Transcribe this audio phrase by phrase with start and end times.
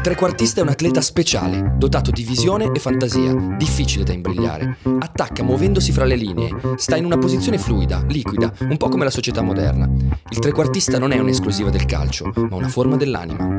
[0.00, 4.78] Il trequartista è un atleta speciale, dotato di visione e fantasia, difficile da imbrigliare.
[4.98, 9.10] Attacca muovendosi fra le linee, sta in una posizione fluida, liquida, un po' come la
[9.10, 9.86] società moderna.
[10.30, 13.58] Il trequartista non è un'esclusiva del calcio, ma una forma dell'anima.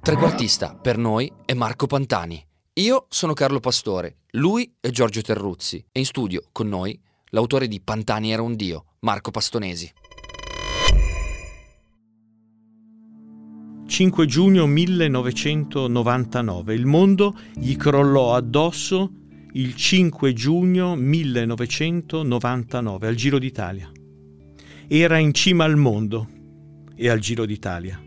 [0.00, 2.44] Trequartista, per noi, è Marco Pantani.
[2.72, 7.80] Io sono Carlo Pastore, lui è Giorgio Terruzzi e in studio con noi l'autore di
[7.80, 9.88] Pantani era un dio, Marco Pastonesi.
[13.88, 16.74] 5 giugno 1999.
[16.74, 19.10] Il mondo gli crollò addosso
[19.52, 23.90] il 5 giugno 1999 al Giro d'Italia.
[24.86, 26.28] Era in cima al mondo
[26.94, 27.98] e al Giro d'Italia,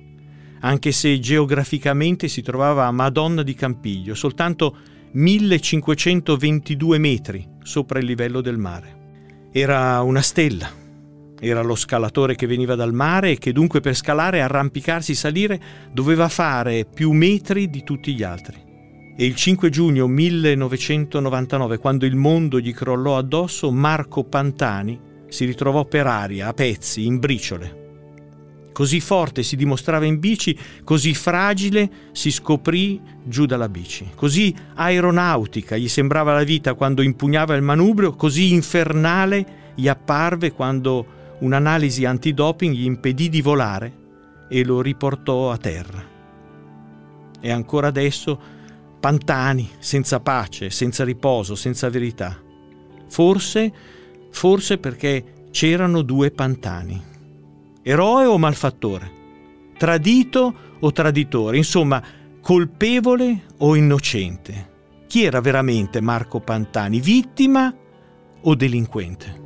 [0.59, 4.77] anche se geograficamente si trovava a Madonna di Campiglio, soltanto
[5.13, 9.50] 1522 metri sopra il livello del mare.
[9.52, 10.80] Era una stella
[11.44, 15.59] era lo scalatore che veniva dal mare e che dunque per scalare, arrampicarsi, salire
[15.91, 18.70] doveva fare più metri di tutti gli altri.
[19.17, 25.86] E il 5 giugno 1999, quando il mondo gli crollò addosso, Marco Pantani si ritrovò
[25.86, 27.80] per aria, a pezzi, in briciole.
[28.72, 34.09] Così forte si dimostrava in bici, così fragile si scoprì giù dalla bici.
[34.16, 41.19] Così aeronautica gli sembrava la vita quando impugnava il manubrio, così infernale gli apparve quando
[41.42, 44.00] un'analisi antidoping gli impedì di volare
[44.50, 46.03] e lo riportò a terra.
[47.39, 48.39] E ancora adesso
[49.00, 52.38] pantani, senza pace, senza riposo, senza verità.
[53.09, 53.73] Forse,
[54.31, 57.02] forse perché c'erano due pantani.
[57.81, 59.19] Eroe o malfattore?
[59.78, 61.58] Tradito o traditore?
[61.58, 62.02] Insomma,
[62.39, 64.69] colpevole o innocente?
[65.08, 67.02] Chi era veramente Marco Pantani?
[67.02, 67.73] Vittima
[68.42, 69.41] o delinquente?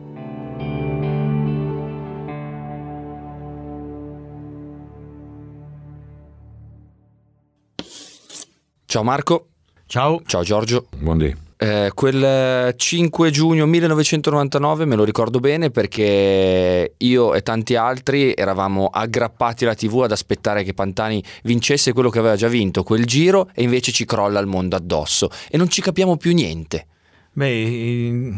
[8.95, 9.47] Ciao Marco.
[9.87, 10.21] Ciao.
[10.25, 10.87] Ciao Giorgio.
[10.97, 11.35] Buondì.
[11.57, 18.85] Eh, quel 5 giugno 1999 me lo ricordo bene perché io e tanti altri eravamo
[18.85, 23.49] aggrappati alla tv ad aspettare che Pantani vincesse quello che aveva già vinto, quel giro,
[23.53, 26.87] e invece ci crolla il mondo addosso e non ci capiamo più niente.
[27.33, 28.33] Beh,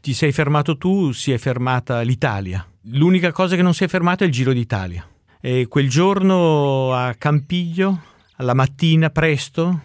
[0.00, 2.66] ti sei fermato tu, si è fermata l'Italia.
[2.90, 5.08] L'unica cosa che non si è fermata è il Giro d'Italia.
[5.40, 9.80] E quel giorno a Campiglio alla mattina presto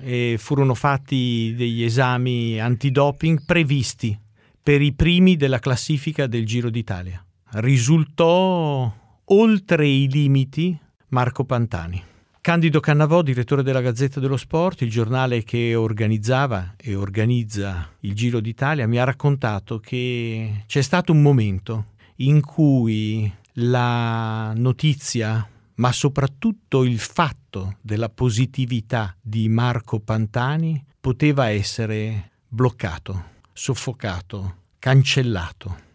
[0.00, 4.18] e furono fatti degli esami antidoping previsti
[4.62, 7.24] per i primi della classifica del Giro d'Italia.
[7.52, 8.92] Risultò
[9.24, 12.02] oltre i limiti Marco Pantani.
[12.40, 18.40] Candido Cannavò, direttore della Gazzetta dello Sport, il giornale che organizzava e organizza il Giro
[18.40, 21.86] d'Italia, mi ha raccontato che c'è stato un momento
[22.16, 25.46] in cui la notizia
[25.78, 35.86] ma soprattutto il fatto della positività di Marco Pantani poteva essere bloccato, soffocato, cancellato.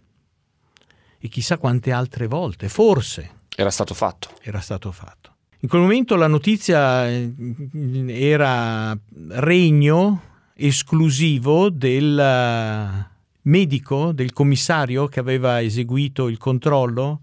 [1.19, 3.31] E chissà quante altre volte, forse.
[3.55, 4.29] Era stato fatto.
[4.41, 5.31] Era stato fatto.
[5.59, 7.33] In quel momento la notizia eh,
[8.07, 8.97] era
[9.29, 10.21] regno
[10.55, 13.07] esclusivo del eh,
[13.43, 17.21] medico, del commissario che aveva eseguito il controllo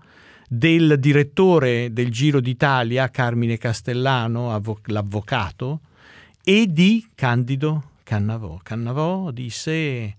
[0.53, 5.79] del direttore del Giro d'Italia, Carmine Castellano, avvo- l'avvocato,
[6.43, 8.59] e di Candido Cannavò.
[8.61, 10.17] Cannavò disse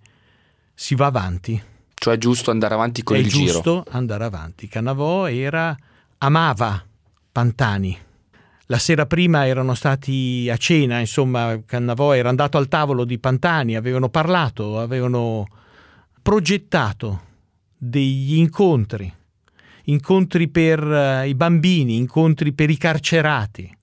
[0.73, 1.61] si va avanti.
[1.93, 3.43] Cioè è giusto andare avanti con è il giro.
[3.43, 4.69] È giusto andare avanti.
[4.69, 5.77] Cannavò era,
[6.19, 6.81] amava
[7.29, 7.97] Pantani.
[8.67, 13.75] La sera prima erano stati a cena, insomma, Cannavò era andato al tavolo di Pantani,
[13.75, 15.45] avevano parlato, avevano
[16.21, 17.21] progettato
[17.75, 19.19] degli incontri
[19.85, 23.75] incontri per uh, i bambini, incontri per i carcerati.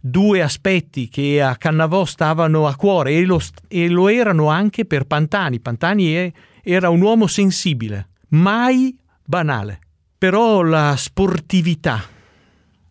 [0.00, 5.04] Due aspetti che a Cannavò stavano a cuore e lo, e lo erano anche per
[5.04, 5.60] Pantani.
[5.60, 9.78] Pantani è, era un uomo sensibile, mai banale.
[10.18, 12.02] Però la sportività,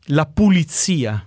[0.06, 1.26] la pulizia,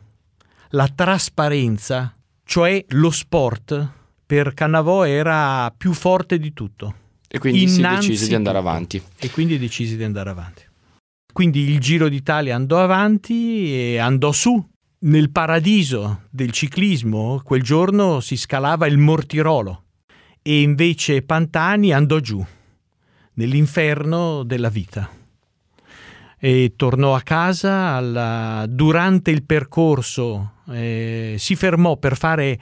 [0.71, 2.15] la trasparenza,
[2.45, 3.91] cioè lo sport,
[4.27, 6.95] per Cannavò era più forte di tutto.
[7.29, 9.03] E quindi si decise di andare avanti.
[9.19, 10.64] E quindi decisi di andare avanti.
[11.35, 14.65] Quindi il Giro d'Italia andò avanti e andò su.
[15.01, 19.83] Nel paradiso del ciclismo quel giorno si scalava il Mortirolo
[20.41, 22.43] e invece Pantani andò giù,
[23.33, 25.11] nell'inferno della vita.
[26.39, 28.65] E tornò a casa alla...
[28.69, 32.61] durante il percorso, eh, si fermò per fare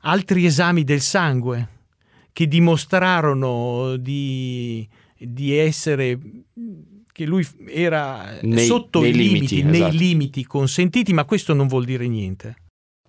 [0.00, 1.68] altri esami del sangue
[2.30, 4.86] che dimostrarono di,
[5.16, 6.18] di essere
[7.12, 9.96] che lui era nei, sotto nei i limiti, limiti nei esatto.
[9.96, 12.56] limiti consentiti, ma questo non vuol dire niente.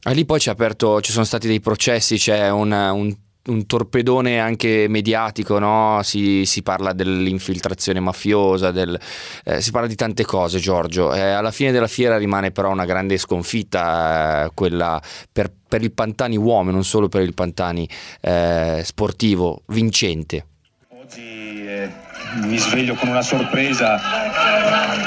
[0.04, 3.16] Ah, lì poi ci, aperto, ci sono stati dei processi, c'è un, un
[3.46, 6.00] un torpedone anche mediatico, no?
[6.04, 8.98] si, si, parla dell'infiltrazione mafiosa, del,
[9.44, 12.86] eh, si parla di tante cose Giorgio, eh, alla fine della fiera rimane però una
[12.86, 15.02] grande sconfitta eh, quella
[15.32, 17.88] per, per, il Pantani uomo, non solo per il Pantani
[18.22, 20.46] eh, sportivo, vincente.
[20.88, 22.03] Oggi eh,
[22.42, 24.00] mi sveglio con una sorpresa,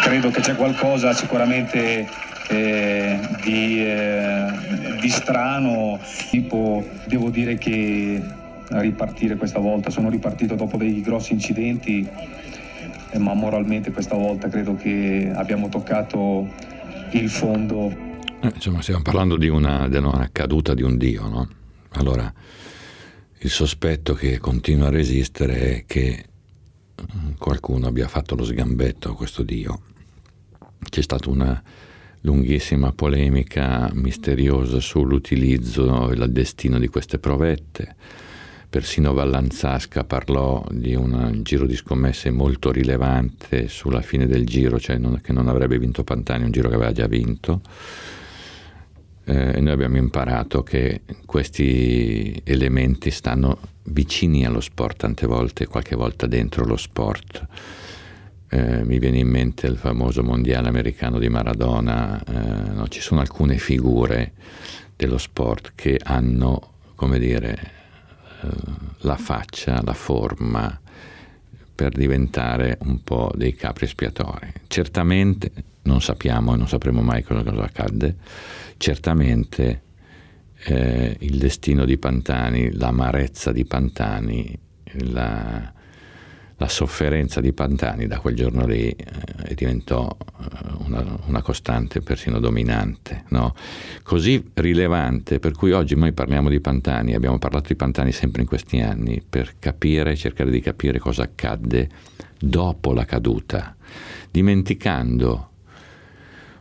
[0.02, 2.08] credo che c'è qualcosa sicuramente
[2.48, 4.46] eh, di, eh,
[5.00, 5.98] di, strano,
[6.30, 8.22] tipo devo dire che
[8.68, 12.08] ripartire questa volta, sono ripartito dopo dei grossi incidenti,
[13.10, 16.48] eh, ma moralmente questa volta credo che abbiamo toccato
[17.10, 18.04] il fondo.
[18.40, 21.48] Eh, insomma, stiamo parlando di una, di una caduta di un dio, no?
[21.92, 22.32] Allora,
[23.38, 26.24] il sospetto che continua a resistere è che
[27.38, 29.80] qualcuno abbia fatto lo sgambetto a questo dio.
[30.88, 31.62] C'è stata una
[32.20, 37.94] lunghissima polemica misteriosa sull'utilizzo e il destino di queste provette.
[38.68, 44.98] Persino Vallanzasca parlò di un giro di scommesse molto rilevante sulla fine del giro, cioè
[44.98, 47.60] non, che non avrebbe vinto Pantani, un giro che aveva già vinto.
[49.28, 56.26] Eh, noi abbiamo imparato che questi elementi stanno vicini allo sport tante volte, qualche volta
[56.26, 57.46] dentro lo sport
[58.48, 62.88] eh, mi viene in mente il famoso mondiale americano di Maradona, eh, no?
[62.88, 64.32] ci sono alcune figure
[64.94, 67.70] dello sport che hanno, come dire,
[68.42, 68.48] eh,
[69.00, 70.80] la faccia, la forma
[71.74, 74.50] per diventare un po' dei capri espiatori.
[74.68, 75.52] Certamente
[75.86, 78.16] non sappiamo e non sapremo mai cosa, cosa accadde,
[78.76, 79.82] certamente
[80.64, 84.58] eh, il destino di Pantani, l'amarezza di Pantani,
[85.10, 85.72] la,
[86.56, 90.46] la sofferenza di Pantani da quel giorno lì eh, diventò eh,
[90.86, 93.54] una, una, costante, persino dominante, no?
[94.02, 98.48] così rilevante per cui oggi noi parliamo di Pantani, abbiamo parlato di Pantani sempre in
[98.48, 101.88] questi anni per capire, cercare di capire cosa accadde
[102.38, 103.76] dopo la caduta,
[104.30, 105.50] dimenticando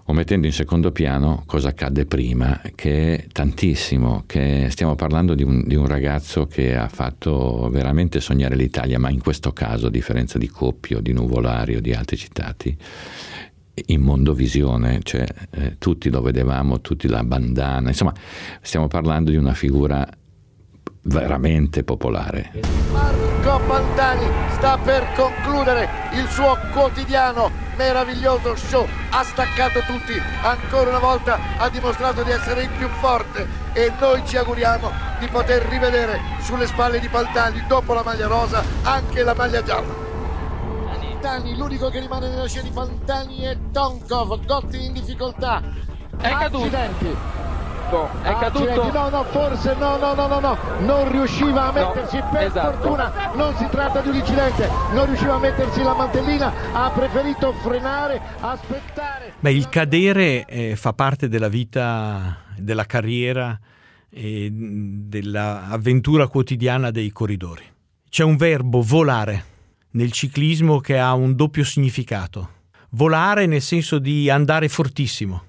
[0.08, 5.42] o mettendo in secondo piano cosa accadde prima, che è tantissimo, che stiamo parlando di
[5.42, 9.90] un, di un, ragazzo che ha fatto veramente sognare l'Italia, ma in questo caso, a
[9.90, 12.78] differenza di Coppio, di Nuvolari o di altri citati,
[13.88, 18.14] in mondovisione, cioè eh, tutti lo vedevamo, tutti la bandana, insomma
[18.62, 20.08] stiamo parlando di una figura
[21.02, 22.52] veramente popolare.
[22.92, 31.00] Marco Pantani sta per concludere il suo quotidiano meraviglioso show, ha staccato tutti, ancora una
[31.00, 36.20] volta ha dimostrato di essere il più forte e noi ci auguriamo di poter rivedere
[36.40, 39.94] sulle spalle di Pantani dopo la maglia rosa anche la maglia gialla.
[40.86, 45.62] Pantani, l'unico che rimane nella scia di Pantani è Tonkov, Gotti in difficoltà.
[46.18, 46.64] È caduto.
[46.64, 47.44] Accidenti
[47.86, 48.92] caduto, è ah, caduto.
[48.92, 52.78] No, no, forse no, no, no, no, no, non riusciva a mettersi, no, per esatto.
[52.78, 57.54] fortuna non si tratta di un incidente, non riusciva a mettersi la mantellina, ha preferito
[57.54, 59.34] frenare, aspettare.
[59.40, 63.58] Beh, il cadere eh, fa parte della vita, della carriera
[64.10, 67.64] e dell'avventura quotidiana dei corridori.
[68.10, 69.54] C'è un verbo volare
[69.92, 72.50] nel ciclismo che ha un doppio significato.
[72.92, 75.44] Volare nel senso di andare fortissimo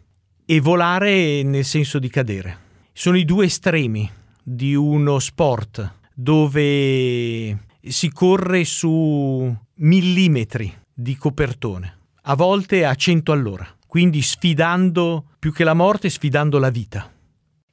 [0.47, 2.65] e volare nel senso di cadere.
[2.93, 4.09] Sono i due estremi
[4.43, 13.67] di uno sport dove si corre su millimetri di copertone, a volte a 100 all'ora,
[13.87, 17.13] quindi sfidando più che la morte, sfidando la vita.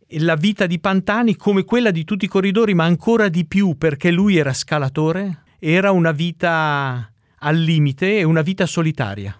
[0.06, 3.78] E la vita di Pantani, come quella di tutti i corridori, ma ancora di più
[3.78, 9.38] perché lui era scalatore, era una vita al limite e una vita solitaria.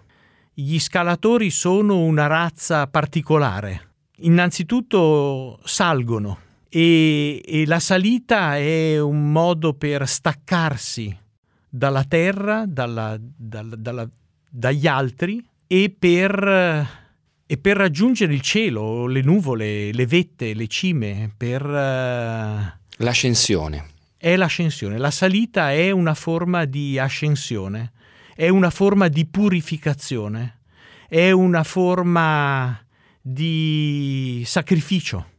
[0.56, 3.88] Gli scalatori sono una razza particolare.
[4.18, 11.16] Innanzitutto salgono e, e la salita è un modo per staccarsi
[11.68, 14.08] dalla terra, dalla, dalla, dalla,
[14.48, 16.88] dagli altri e per,
[17.44, 21.64] e per, raggiungere il cielo, le nuvole, le vette, le cime, per...
[22.98, 23.88] L'ascensione.
[24.16, 24.98] È l'ascensione.
[24.98, 27.90] La salita è una forma di ascensione
[28.34, 30.60] è una forma di purificazione,
[31.08, 32.84] è una forma
[33.20, 35.32] di sacrificio.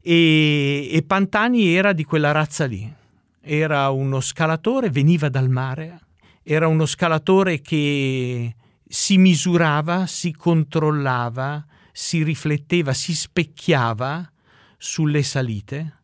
[0.00, 2.92] E, e Pantani era di quella razza lì.
[3.40, 6.00] Era uno scalatore, veniva dal mare,
[6.42, 8.54] era uno scalatore che
[8.88, 14.30] si misurava, si controllava, si rifletteva, si specchiava
[14.76, 16.02] sulle salite.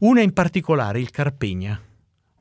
[0.00, 1.80] Una in particolare, il Carpegna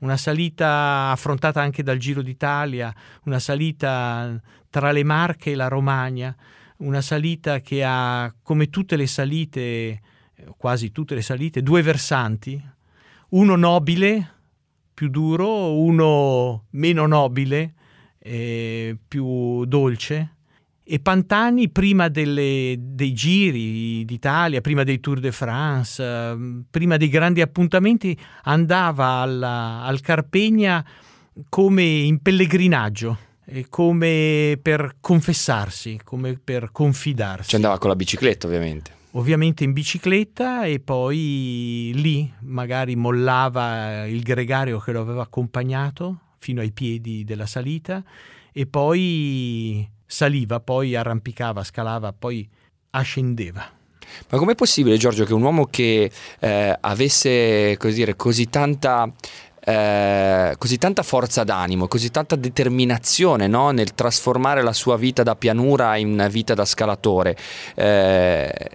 [0.04, 2.94] una salita affrontata anche dal Giro d'Italia,
[3.24, 6.36] una salita tra le Marche e la Romagna,
[6.78, 10.02] una salita che ha, come tutte le salite,
[10.58, 12.62] quasi tutte le salite, due versanti,
[13.30, 14.32] uno nobile,
[14.94, 17.74] più duro, uno meno nobile,
[18.20, 20.36] eh, più dolce.
[20.86, 26.36] E Pantani, prima delle, dei giri d'Italia, prima dei Tour de France, eh,
[26.70, 30.86] prima dei grandi appuntamenti, andava alla, al Carpegna
[31.48, 33.18] come in pellegrinaggio,
[33.70, 37.50] come per confessarsi, come per confidarsi.
[37.50, 44.22] Ci andava con la bicicletta, ovviamente ovviamente in bicicletta e poi lì magari mollava il
[44.24, 48.04] gregario che lo aveva accompagnato fino ai piedi della salita
[48.52, 52.48] e poi saliva, poi arrampicava, scalava, poi
[52.92, 53.68] ascendeva.
[54.30, 59.12] Ma com'è possibile, Giorgio, che un uomo che eh, avesse così, dire, così tanta
[59.66, 63.72] eh, così tanta forza d'animo, così tanta determinazione no?
[63.72, 67.36] nel trasformare la sua vita da pianura in vita da scalatore.
[67.74, 68.70] Eh,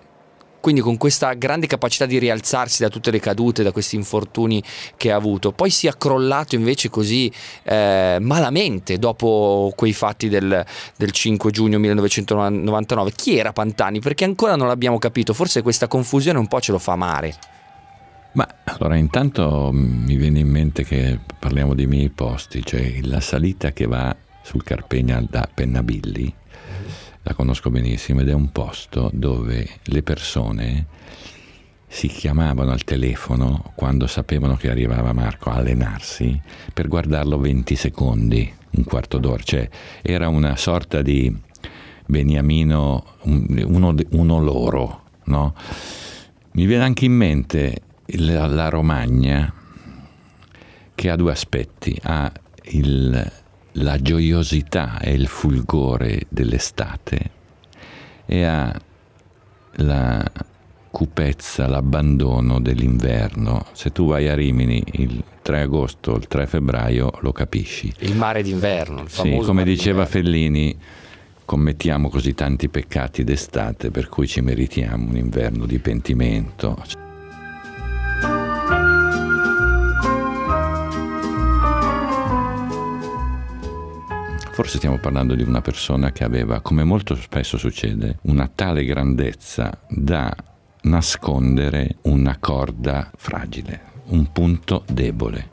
[0.68, 4.62] quindi con questa grande capacità di rialzarsi da tutte le cadute, da questi infortuni
[4.98, 7.32] che ha avuto, poi si è crollato invece così
[7.62, 10.62] eh, malamente dopo quei fatti del,
[10.94, 13.12] del 5 giugno 1999.
[13.12, 14.00] Chi era Pantani?
[14.00, 17.34] Perché ancora non l'abbiamo capito, forse questa confusione un po' ce lo fa amare.
[18.32, 23.72] Ma allora intanto mi viene in mente che parliamo dei miei posti, cioè la salita
[23.72, 26.30] che va sul Carpegna da Pennabilli
[27.22, 30.86] la conosco benissimo ed è un posto dove le persone
[31.88, 36.40] si chiamavano al telefono quando sapevano che arrivava Marco a allenarsi
[36.72, 39.68] per guardarlo 20 secondi, un quarto d'ora, cioè
[40.02, 41.34] era una sorta di
[42.06, 45.54] beniamino, uno, uno loro, no?
[46.52, 49.52] Mi viene anche in mente la, la Romagna
[50.94, 52.30] che ha due aspetti, ha
[52.70, 53.32] il
[53.82, 57.30] la gioiosità e il fulgore dell'estate
[58.26, 58.80] e ha
[59.76, 60.24] la
[60.90, 63.66] cupezza, l'abbandono dell'inverno.
[63.72, 67.92] Se tu vai a Rimini il 3 agosto il 3 febbraio lo capisci.
[68.00, 70.06] Il mare d'inverno, il famoso Sì, come diceva.
[70.06, 70.76] Fellini,
[71.44, 76.82] commettiamo così tanti peccati d'estate per cui ci meritiamo un inverno di pentimento.
[84.58, 89.70] Forse stiamo parlando di una persona che aveva, come molto spesso succede, una tale grandezza
[89.88, 90.34] da
[90.80, 95.50] nascondere una corda fragile, un punto debole.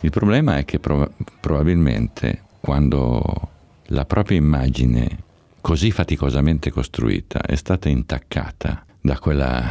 [0.00, 3.22] Il problema è che prov- probabilmente quando
[3.84, 5.18] la propria immagine
[5.60, 9.62] così faticosamente costruita è stata intaccata da quella,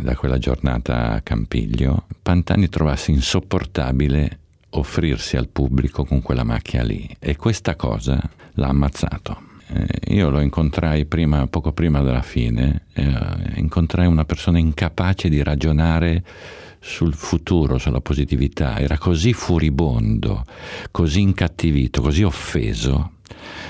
[0.00, 4.38] da quella giornata a Campiglio, Pantani trovasse insopportabile
[4.76, 8.20] offrirsi al pubblico con quella macchia lì e questa cosa
[8.54, 9.52] l'ha ammazzato.
[9.66, 13.14] Eh, io lo incontrai prima, poco prima della fine, eh,
[13.56, 16.22] incontrai una persona incapace di ragionare
[16.80, 20.44] sul futuro, sulla positività, era così furibondo,
[20.90, 23.12] così incattivito, così offeso,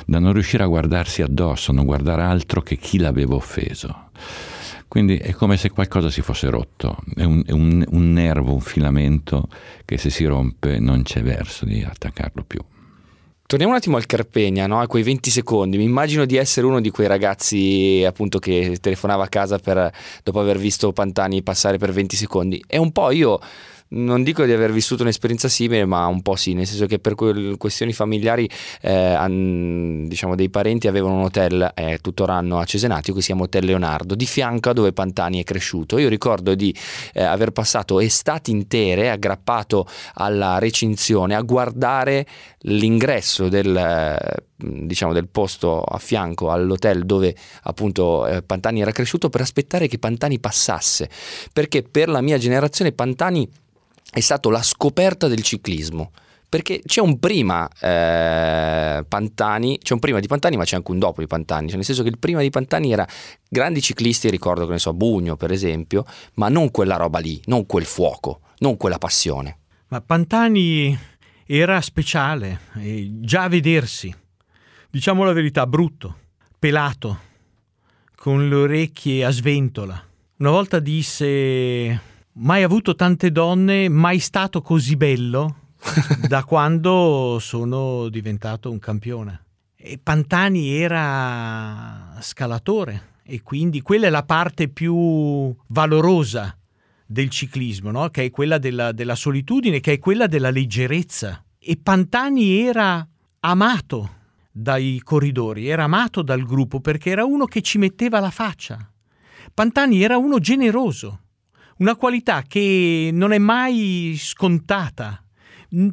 [0.05, 4.11] da non riuscire a guardarsi addosso, non guardare altro che chi l'aveva offeso.
[4.95, 8.61] Quindi è come se qualcosa si fosse rotto, è un, è un, un nervo, un
[8.61, 9.49] filamento
[9.85, 12.61] che se si rompe non c'è verso di attaccarlo più.
[13.45, 14.79] Torniamo un attimo al Carpegna, no?
[14.79, 15.79] a quei 20 secondi.
[15.79, 19.91] Mi immagino di essere uno di quei ragazzi appunto che telefonava a casa per,
[20.23, 22.65] dopo aver visto Pantani passare per 20 secondi.
[22.65, 23.41] E un po' io
[23.95, 27.15] non dico di aver vissuto un'esperienza simile, ma un po' sì, nel senso che per
[27.15, 28.49] questioni familiari,
[28.81, 33.43] eh, diciamo, dei parenti avevano un hotel, eh, tuttora hanno a Cesenatio, che si chiama
[33.43, 35.99] Hotel Leonardo, di fianco a dove Pantani è cresciuto.
[35.99, 36.75] Io ricordo di
[37.13, 42.27] eh, aver passato estati intere aggrappato alla recinzione a guardare
[42.67, 49.43] l'ingresso del, diciamo, del posto a fianco all'hotel dove appunto eh, Pantani era cresciuto per
[49.43, 51.09] aspettare che Pantani passasse,
[51.53, 53.49] perché per la mia generazione Pantani
[54.15, 56.13] è stato la scoperta del ciclismo.
[56.49, 61.01] Perché c'è un prima eh, Pantani, c'è un prima di Pantani, ma c'è anche un
[61.01, 61.67] dopo di Pantani.
[61.67, 63.05] Cioè nel senso che il prima di Pantani era
[63.49, 66.05] grandi ciclisti, ricordo che ne so, Bugno per esempio,
[66.35, 69.59] ma non quella roba lì, non quel fuoco, non quella passione.
[69.89, 70.97] Ma Pantani
[71.45, 72.61] era speciale,
[73.21, 74.15] già a vedersi,
[74.91, 76.19] diciamo la verità, brutto,
[76.57, 77.19] pelato,
[78.15, 80.01] con le orecchie a sventola.
[80.37, 85.69] Una volta disse Mai avuto tante donne, mai stato così bello
[86.27, 89.45] da quando sono diventato un campione.
[89.77, 96.59] E Pantani era scalatore e quindi quella è la parte più valorosa
[97.07, 98.09] del ciclismo, no?
[98.09, 101.41] che è quella della, della solitudine, che è quella della leggerezza.
[101.57, 103.07] E Pantani era
[103.41, 104.11] amato
[104.51, 108.91] dai corridori, era amato dal gruppo perché era uno che ci metteva la faccia.
[109.55, 111.21] Pantani era uno generoso
[111.79, 115.23] una qualità che non è mai scontata,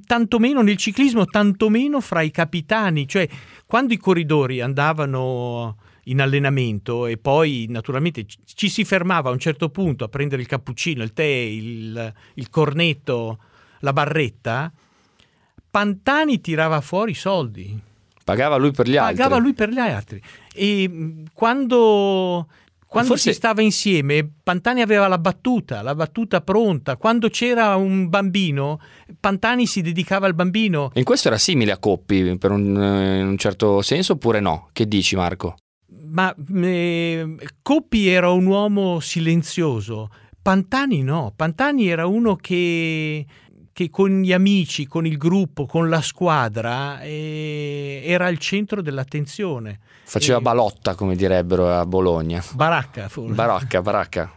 [0.05, 3.27] tantomeno nel ciclismo, tantomeno fra i capitani, cioè
[3.65, 9.69] quando i corridori andavano in allenamento e poi naturalmente ci si fermava a un certo
[9.69, 13.39] punto a prendere il cappuccino, il tè, il, il cornetto,
[13.79, 14.71] la barretta,
[15.69, 17.79] Pantani tirava fuori i soldi.
[18.23, 19.15] Pagava lui per gli altri.
[19.15, 20.21] Pagava lui per gli altri.
[20.53, 22.47] E quando
[22.91, 23.31] quando Forse...
[23.31, 26.98] si stava insieme, Pantani aveva la battuta, la battuta pronta.
[26.98, 28.81] Quando c'era un bambino,
[29.17, 30.91] Pantani si dedicava al bambino.
[30.95, 34.67] In questo era simile a Coppi, per un, eh, in un certo senso, oppure no?
[34.74, 35.55] Che dici, Marco?
[36.10, 40.10] Ma eh, Coppi era un uomo silenzioso,
[40.41, 41.31] Pantani no.
[41.33, 43.25] Pantani era uno che
[43.73, 49.79] che con gli amici, con il gruppo, con la squadra eh, era al centro dell'attenzione.
[50.03, 50.41] Faceva e...
[50.41, 52.43] balotta, come direbbero a Bologna.
[52.53, 53.33] Baracca, forse.
[53.33, 54.31] Baracca, baracca.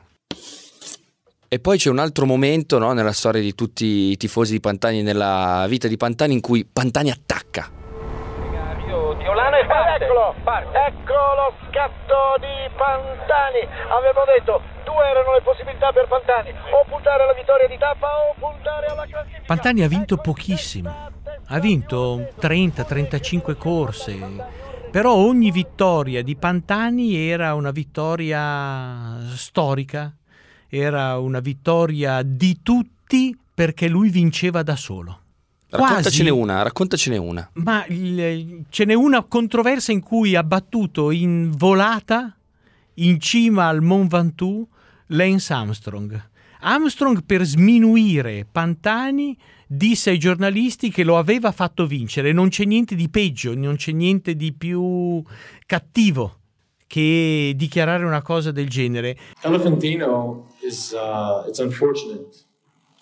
[1.48, 5.02] E poi c'è un altro momento no, nella storia di tutti i tifosi di Pantani,
[5.02, 7.82] nella vita di Pantani, in cui Pantani attacca.
[10.04, 10.78] Eccolo, parte.
[10.78, 13.64] ecco lo scatto di Pantani.
[13.88, 18.34] Avevo detto due erano le possibilità per Pantani, o puntare alla vittoria di tappa o
[18.38, 19.42] puntare alla classifica.
[19.46, 21.10] Pantani ha vinto pochissimo,
[21.46, 24.18] ha vinto 30-35 corse,
[24.90, 30.12] però ogni vittoria di Pantani era una vittoria storica,
[30.68, 35.20] era una vittoria di tutti perché lui vinceva da solo.
[35.76, 37.50] Raccontacene Quasi, una, raccontacene una.
[37.54, 42.36] Ma il, ce n'è una controversa in cui ha battuto in volata
[42.94, 44.68] in cima al Mont Ventoux
[45.08, 46.30] Lance Armstrong.
[46.60, 52.94] Armstrong per sminuire Pantani disse ai giornalisti che lo aveva fatto vincere, non c'è niente
[52.94, 55.22] di peggio, non c'è niente di più
[55.66, 56.38] cattivo
[56.86, 59.16] che dichiarare una cosa del genere.
[59.42, 62.44] Elefantino is uh, it's unfortunate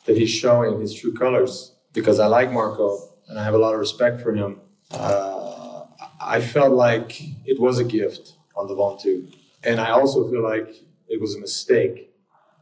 [0.05, 3.75] that he's showing his true colors because I like Marco and I have a lot
[3.75, 4.61] of respect for him.
[4.91, 5.85] Uh,
[6.21, 9.33] I felt like it was a gift on the Ventoux.
[9.65, 10.69] And I also feel like
[11.09, 12.11] it was a mistake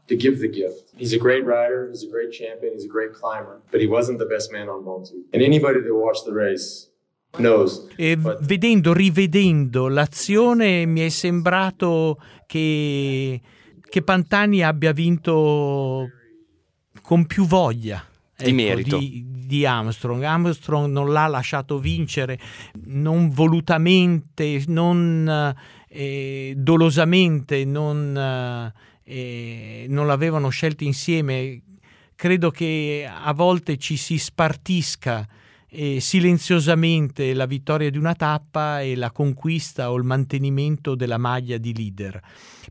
[0.09, 0.90] to give the gift.
[0.97, 4.19] He's a great rider, he's a great champion, he's a great climber, but he wasn't
[4.19, 5.25] the best man on Montu.
[5.33, 6.88] And anybody that watched the race
[7.38, 7.87] knows.
[7.97, 8.40] E but...
[8.40, 13.40] vedendo, rivedendo l'azione, mi è sembrato che,
[13.88, 16.09] che Pantani abbia vinto
[17.03, 18.05] con più voglia.
[18.44, 18.98] Di ecco, merito.
[18.98, 20.22] Di, di Armstrong.
[20.22, 22.38] Armstrong non l'ha lasciato vincere,
[22.85, 25.55] non volutamente, non
[25.92, 28.72] eh, dolosamente non,
[29.03, 31.62] eh, non l'avevano scelto insieme.
[32.14, 35.26] Credo che a volte ci si spartisca
[35.68, 41.57] eh, silenziosamente la vittoria di una tappa e la conquista o il mantenimento della maglia
[41.59, 42.20] di leader.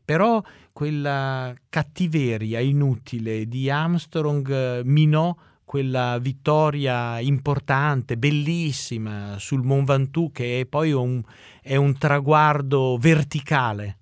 [0.04, 5.34] Però quella cattiveria inutile di Armstrong eh, minò
[5.70, 11.22] quella vittoria importante, bellissima sul Mont Ventoux che è poi un,
[11.62, 13.98] è un traguardo verticale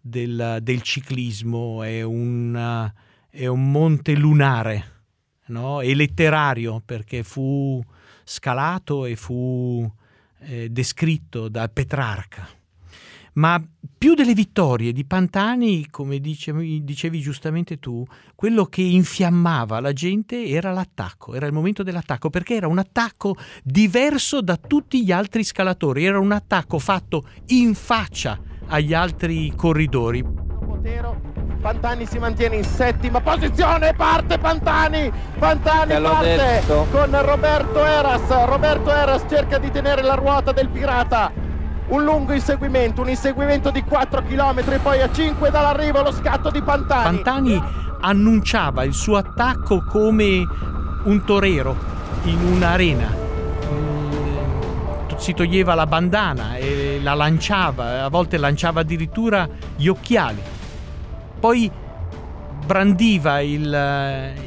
[0.00, 2.90] del, del ciclismo, è un,
[3.30, 5.02] è un, monte lunare
[5.46, 5.80] no?
[5.82, 7.80] e letterario perché fu
[8.24, 9.88] scalato e fu
[10.40, 12.48] eh, descritto da Petrarca.
[13.34, 13.60] Ma
[13.96, 20.46] più delle vittorie di Pantani, come dicevi, dicevi, giustamente tu, quello che infiammava la gente
[20.46, 25.42] era l'attacco, era il momento dell'attacco, perché era un attacco diverso da tutti gli altri
[25.42, 30.24] scalatori, era un attacco fatto in faccia agli altri corridori.
[31.64, 36.86] Pantani si mantiene in settima posizione, parte Pantani, Pantani parte detto.
[36.90, 41.32] con Roberto Eras, Roberto Eras cerca di tenere la ruota del pirata,
[41.88, 46.62] un lungo inseguimento, un inseguimento di 4 km, poi a 5 dall'arrivo lo scatto di
[46.62, 47.22] Pantani.
[47.22, 47.62] Pantani
[48.00, 50.46] annunciava il suo attacco come
[51.04, 51.76] un torero
[52.24, 53.08] in un'arena.
[53.72, 60.40] Mm, si toglieva la bandana e la lanciava, a volte lanciava addirittura gli occhiali.
[61.38, 61.70] Poi
[62.64, 63.60] brandiva il,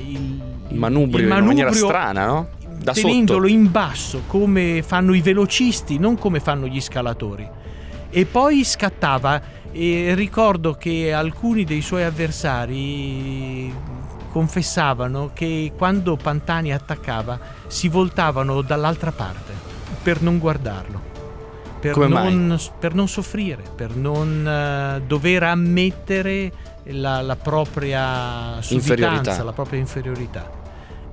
[0.08, 2.48] il, il manubrio, il manubrio in maniera strana, no?
[2.78, 3.60] Da tenendolo sotto.
[3.60, 7.48] in basso come fanno i velocisti, non come fanno gli scalatori.
[8.10, 13.74] E poi scattava e ricordo che alcuni dei suoi avversari
[14.32, 19.54] confessavano che quando Pantani attaccava si voltavano dall'altra parte
[20.02, 21.16] per non guardarlo.
[21.80, 26.52] Per, non, per non, soffrire, per non uh, dover ammettere
[26.86, 30.50] la, la propria sudditanza, la propria inferiorità.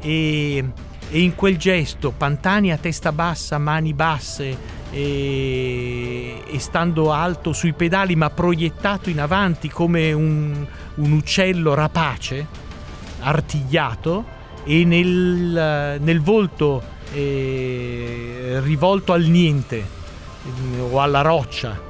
[0.00, 0.64] E
[1.10, 4.56] e in quel gesto Pantani a testa bassa, mani basse
[4.90, 12.46] e, e stando alto sui pedali ma proiettato in avanti come un, un uccello rapace,
[13.20, 14.24] artigliato
[14.64, 21.80] e nel, nel volto eh, rivolto al niente eh, o alla roccia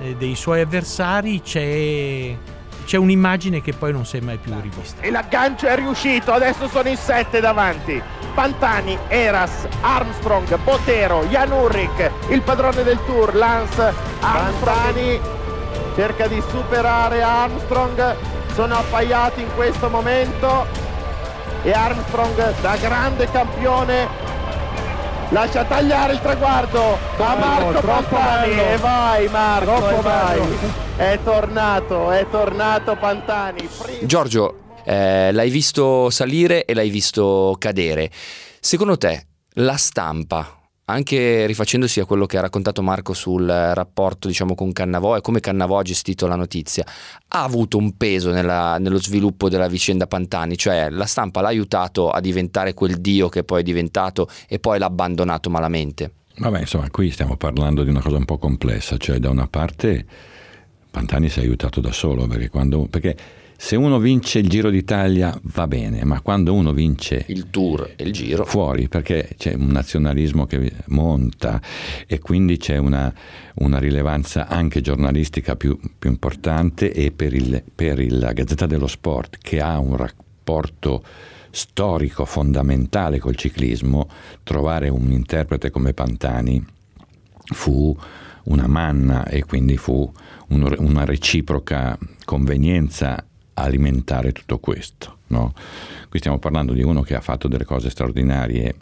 [0.00, 2.36] eh, dei suoi avversari c'è,
[2.84, 5.02] c'è un'immagine che poi non si è mai più rivista.
[5.02, 8.00] E l'aggancio è riuscito, adesso sono in sette davanti.
[8.34, 15.20] Pantani, Eras, Armstrong, Botero, Jan Ulrich, il padrone del tour, Lance Armstrong.
[15.94, 18.16] cerca di superare Armstrong,
[18.54, 20.66] sono appaiati in questo momento
[21.62, 24.06] e Armstrong da grande campione
[25.30, 30.83] lascia tagliare il traguardo a Marco Pantani e vai Marco e vai.
[30.96, 33.68] È tornato è tornato Pantani.
[34.04, 38.10] Giorgio eh, l'hai visto salire e l'hai visto cadere.
[38.60, 44.54] Secondo te la stampa anche rifacendosi a quello che ha raccontato Marco sul rapporto diciamo,
[44.54, 46.84] con Cannavò e come Cannavò ha gestito la notizia,
[47.28, 52.10] ha avuto un peso nella, nello sviluppo della vicenda Pantani, cioè la stampa l'ha aiutato
[52.10, 56.12] a diventare quel dio che poi è diventato e poi l'ha abbandonato malamente.
[56.36, 60.04] Vabbè, insomma, qui stiamo parlando di una cosa un po' complessa, cioè da una parte
[60.94, 62.86] Pantani si è aiutato da solo, perché quando...
[62.88, 63.16] Perché
[63.56, 68.04] se uno vince il Giro d'Italia va bene, ma quando uno vince il Tour e
[68.04, 68.44] il Giro.
[68.44, 71.60] fuori, perché c'è un nazionalismo che monta
[72.06, 73.12] e quindi c'è una,
[73.54, 78.88] una rilevanza anche giornalistica più, più importante e per, il, per il, la Gazzetta dello
[78.88, 81.02] Sport che ha un rapporto
[81.50, 84.08] storico fondamentale col ciclismo,
[84.44, 86.64] trovare un interprete come Pantani
[87.46, 87.96] fu
[88.44, 90.10] una manna e quindi fu
[90.48, 95.18] una reciproca convenienza alimentare tutto questo.
[95.28, 95.52] No?
[96.08, 98.74] Qui stiamo parlando di uno che ha fatto delle cose straordinarie,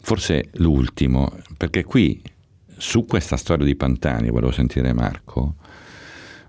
[0.00, 2.20] forse l'ultimo, perché qui
[2.76, 5.56] su questa storia di Pantani, volevo sentire Marco,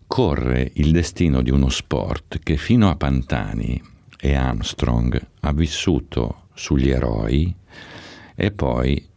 [0.05, 3.81] corre il destino di uno sport che fino a Pantani
[4.19, 7.55] e Armstrong ha vissuto sugli eroi
[8.35, 9.07] e poi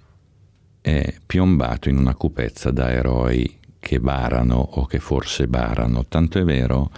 [0.80, 6.04] è piombato in una cupezza da eroi che barano o che forse barano.
[6.06, 6.88] Tanto è vero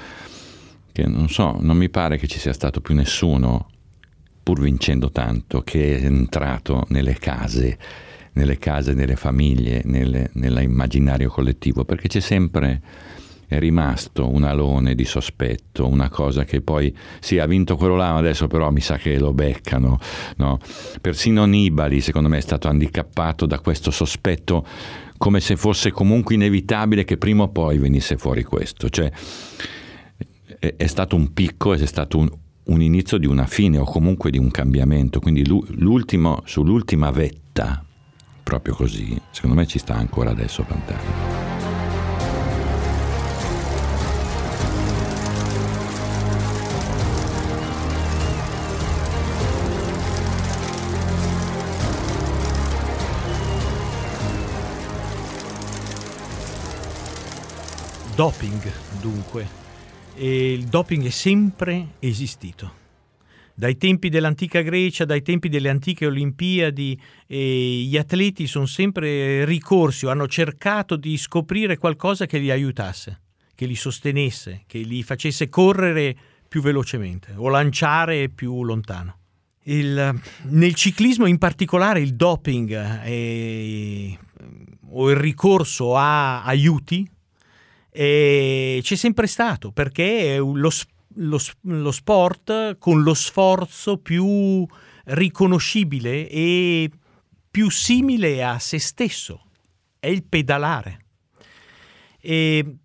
[0.93, 3.71] che non so, non mi pare che ci sia stato più nessuno,
[4.43, 7.79] pur vincendo tanto, che è entrato nelle case,
[8.35, 12.83] nelle case delle famiglie, nelle, nell'immaginario collettivo, perché c'è sempre
[13.47, 18.15] è rimasto un alone di sospetto, una cosa che poi sì ha vinto quello là,
[18.15, 19.99] adesso però mi sa che lo beccano.
[20.37, 20.59] No?
[21.01, 24.67] Persino Nibali secondo me è stato handicappato da questo sospetto
[25.17, 28.89] come se fosse comunque inevitabile che prima o poi venisse fuori questo.
[28.89, 29.11] Cioè,
[30.59, 32.31] è, è stato un picco, è stato un,
[32.65, 35.21] un, inizio di una fine o comunque di un cambiamento.
[35.21, 37.85] Quindi sull'ultima vetta,
[38.43, 41.44] proprio così, secondo me ci sta ancora adesso Pantani.
[58.15, 59.63] Doping, dunque
[60.15, 62.83] e il doping è sempre esistito.
[63.55, 70.11] Dai tempi dell'antica Grecia, dai tempi delle antiche Olimpiadi, gli atleti sono sempre ricorsi o
[70.11, 73.21] hanno cercato di scoprire qualcosa che li aiutasse,
[73.55, 76.17] che li sostenesse, che li facesse correre
[76.49, 79.19] più velocemente o lanciare più lontano.
[79.65, 84.19] Il, nel ciclismo in particolare il doping è,
[84.91, 87.09] o il ricorso a aiuti
[87.97, 90.69] e c'è sempre stato perché lo,
[91.15, 94.67] lo, lo sport con lo sforzo più
[95.05, 96.91] riconoscibile e
[97.49, 99.45] più simile a se stesso,
[100.01, 101.05] è il pedalare.
[102.19, 102.79] E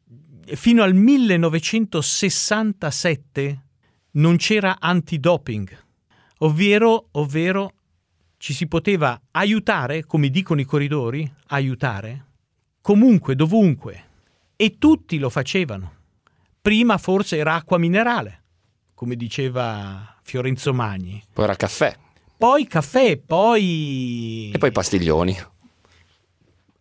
[0.45, 3.63] fino al 1967
[4.11, 5.85] non c'era antidoping,
[6.39, 7.73] ovvero, ovvero
[8.37, 12.25] ci si poteva aiutare, come dicono i corridori, aiutare,
[12.79, 14.08] comunque, dovunque,
[14.61, 15.93] e tutti lo facevano.
[16.61, 18.43] Prima forse era acqua minerale,
[18.93, 21.23] come diceva Fiorenzo Magni.
[21.31, 21.97] Poi era caffè.
[22.37, 24.51] Poi caffè, poi...
[24.53, 25.33] E poi pastiglioni.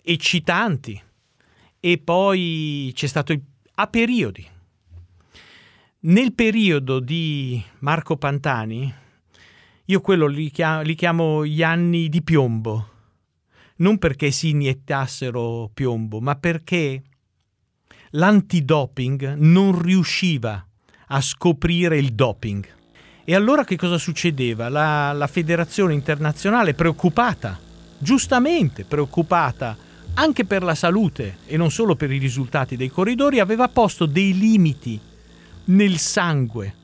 [0.03, 1.01] Eccitanti.
[1.79, 3.41] E poi c'è stato il...
[3.77, 4.45] a periodi.
[6.01, 8.93] Nel periodo di Marco Pantani,
[9.85, 12.89] io quello li chiamo, li chiamo gli anni di piombo.
[13.77, 17.03] Non perché si iniettassero piombo, ma perché
[18.11, 20.65] l'antidoping non riusciva
[21.09, 22.67] a scoprire il doping.
[23.25, 24.69] E allora che cosa succedeva?
[24.69, 27.59] La, la federazione internazionale preoccupata,
[27.99, 29.77] giustamente preoccupata
[30.15, 34.37] anche per la salute e non solo per i risultati dei corridori, aveva posto dei
[34.37, 34.99] limiti
[35.67, 36.75] nel sangue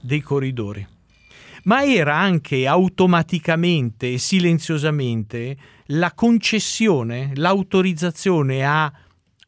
[0.00, 0.86] dei corridori.
[1.64, 8.92] ma era anche automaticamente e silenziosamente la concessione, l'autorizzazione a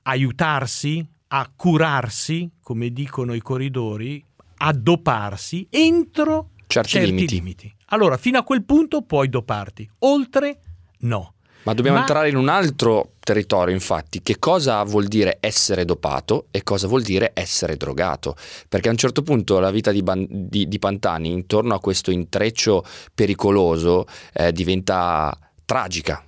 [0.02, 1.04] aiutarsi,
[1.36, 4.24] a curarsi, come dicono i corridori,
[4.58, 7.34] a doparsi entro certi, certi limiti.
[7.34, 7.74] limiti.
[7.86, 10.60] Allora, fino a quel punto puoi doparti, oltre
[11.00, 11.32] no.
[11.64, 16.46] Ma dobbiamo Ma- entrare in un altro territorio, infatti, che cosa vuol dire essere dopato
[16.52, 18.36] e cosa vuol dire essere drogato.
[18.68, 22.12] Perché a un certo punto la vita di, Ban- di- di Pantani, intorno a questo
[22.12, 26.22] intreccio pericoloso, eh, diventa tragica.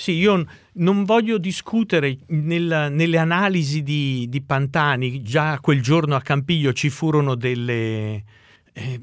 [0.00, 6.22] Sì, io non voglio discutere nel- nelle analisi di, di Pantani, già quel giorno a
[6.22, 8.24] Campiglio ci furono delle,
[8.72, 8.98] eh,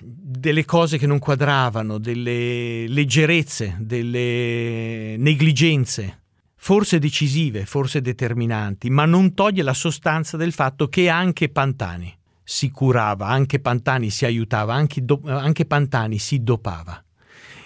[0.00, 6.20] delle cose che non quadravano, delle leggerezze, delle negligenze,
[6.54, 12.70] forse decisive, forse determinanti, ma non toglie la sostanza del fatto che anche Pantani si
[12.70, 17.02] curava, anche Pantani si aiutava, anche, do- anche Pantani si dopava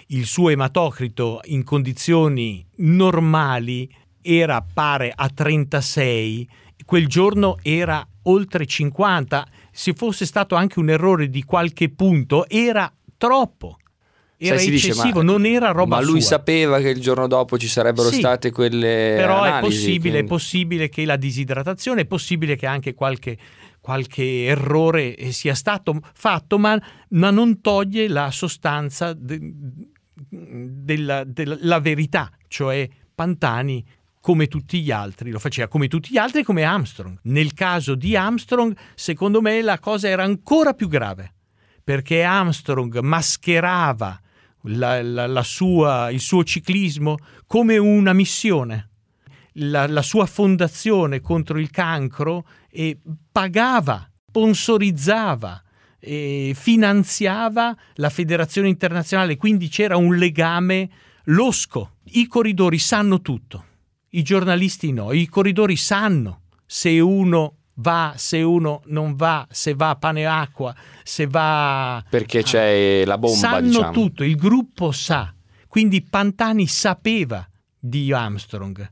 [0.07, 3.89] il suo ematocrito in condizioni normali
[4.21, 6.47] era pare a 36,
[6.85, 12.91] quel giorno era oltre 50, se fosse stato anche un errore di qualche punto era
[13.17, 13.77] troppo.
[14.37, 16.31] Era Sai, si dice, eccessivo, ma- non era roba Ma lui sua.
[16.31, 20.11] sapeva che il giorno dopo ci sarebbero Sì, state quelle Però è analisi, possibile, è
[20.11, 23.37] quindi- possibile che la disidratazione, è possibile che anche qualche,
[23.79, 26.77] qualche errore sia stato fatto, ma,
[27.09, 29.39] ma non toglie la sostanza de-
[30.29, 33.85] della, della verità, cioè Pantani
[34.19, 37.19] come tutti gli altri, lo faceva come tutti gli altri come Armstrong.
[37.23, 41.33] Nel caso di Armstrong, secondo me la cosa era ancora più grave,
[41.83, 44.17] perché Armstrong mascherava
[44.67, 48.89] la- la- la sua- il suo ciclismo come una missione.
[49.57, 52.97] La, la sua fondazione contro il cancro e
[53.31, 55.61] pagava, sponsorizzava,
[56.05, 60.89] e finanziava la federazione internazionale, quindi c'era un legame
[61.25, 61.91] losco.
[62.15, 63.65] I corridori sanno tutto,
[64.09, 69.95] i giornalisti no, i corridori sanno se uno va, se uno non va, se va
[69.95, 72.03] pane e acqua, se va...
[72.09, 73.91] Perché c'è la bomba, Sanno diciamo.
[73.91, 75.33] tutto, il gruppo sa.
[75.67, 77.47] Quindi Pantani sapeva
[77.79, 78.91] di Armstrong,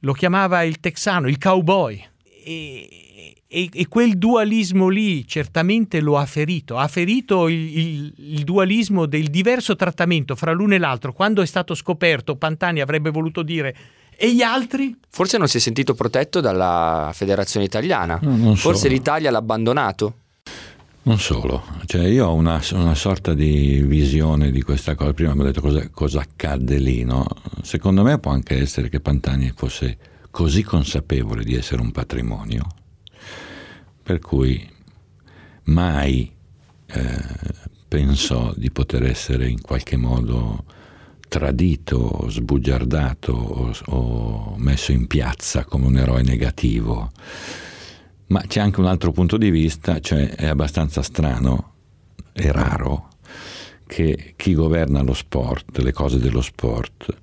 [0.00, 2.02] lo chiamava il texano, il cowboy.
[2.44, 3.07] E,
[3.48, 9.06] e- e quel dualismo lì certamente lo ha ferito, ha ferito il, il- il dualismo
[9.06, 11.12] del diverso trattamento fra l'uno e l'altro.
[11.12, 13.74] Quando è stato scoperto, Pantani avrebbe voluto dire
[14.20, 14.94] e gli altri?
[15.08, 18.18] Forse non si è sentito protetto dalla federazione italiana.
[18.20, 18.92] No, Forse solo.
[18.92, 20.14] l'Italia l'ha abbandonato.
[21.04, 25.14] Non solo, cioè io ho una, una sorta di visione di questa cosa.
[25.14, 27.24] Prima mi ho detto cosa, cosa accadde lì, no?
[27.62, 29.96] Secondo me può anche essere che Pantani fosse
[30.30, 32.66] così consapevole di essere un patrimonio,
[34.08, 34.66] per cui
[35.64, 36.32] mai
[36.86, 37.24] eh,
[37.86, 40.64] pensò di poter essere in qualche modo
[41.28, 47.10] tradito, sbugiardato o, o messo in piazza come un eroe negativo.
[48.28, 51.72] Ma c'è anche un altro punto di vista, cioè è abbastanza strano
[52.32, 53.10] e raro
[53.86, 57.14] che chi governa lo sport, le cose dello sport,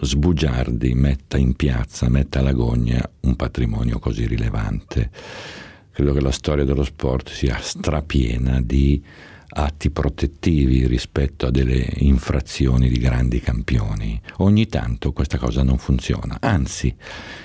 [0.00, 5.68] sbugiardi, metta in piazza, metta alla gogna un patrimonio così rilevante.
[6.00, 9.04] Credo che la storia dello sport sia strapiena di
[9.48, 14.18] atti protettivi rispetto a delle infrazioni di grandi campioni.
[14.38, 16.96] Ogni tanto questa cosa non funziona, anzi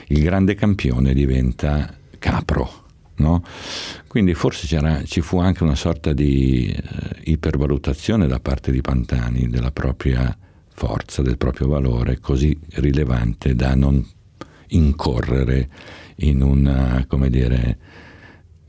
[0.08, 2.86] il grande campione diventa capro.
[3.16, 3.44] No?
[4.08, 6.82] Quindi forse ci fu anche una sorta di eh,
[7.26, 10.34] ipervalutazione da parte di Pantani della propria
[10.70, 14.02] forza, del proprio valore, così rilevante da non
[14.70, 15.70] incorrere
[16.20, 17.78] in un come dire,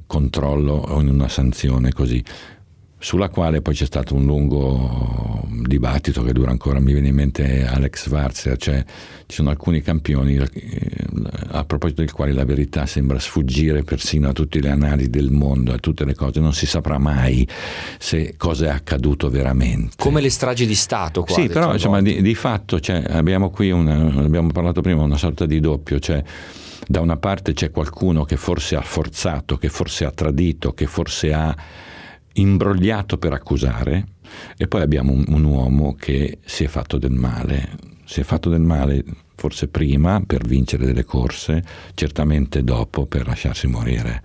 [0.07, 2.23] controllo o in una sanzione così
[2.99, 7.65] sulla quale poi c'è stato un lungo dibattito che dura ancora, mi viene in mente
[7.65, 8.83] Alex Schwarzer, cioè
[9.27, 10.49] ci sono alcuni campioni eh,
[11.51, 15.73] a proposito dei quali la verità sembra sfuggire persino a tutte le analisi del mondo,
[15.73, 17.47] a tutte le cose, non si saprà mai
[17.99, 19.95] se cosa è accaduto veramente.
[19.99, 21.35] Come le stragi di Stato qua.
[21.35, 25.45] Sì, però insomma, di, di fatto cioè, abbiamo qui, una, abbiamo parlato prima, una sorta
[25.47, 26.23] di doppio, cioè
[26.87, 31.33] da una parte c'è qualcuno che forse ha forzato, che forse ha tradito, che forse
[31.33, 31.55] ha
[32.35, 34.07] imbrogliato per accusare
[34.57, 37.71] e poi abbiamo un, un uomo che si è fatto del male,
[38.05, 41.63] si è fatto del male forse prima per vincere delle corse,
[41.95, 44.23] certamente dopo per lasciarsi morire.